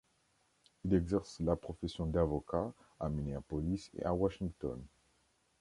Il 0.83 0.95
exerce 0.95 1.39
la 1.41 1.55
profession 1.55 2.07
d'avocat 2.07 2.73
à 2.99 3.07
Minneapolis 3.07 3.91
et 3.93 4.03
à 4.03 4.15
Washington. 4.15 4.83